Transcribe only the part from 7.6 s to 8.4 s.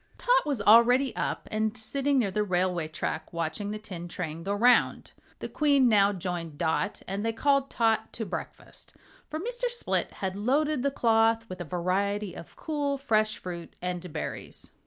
Tot to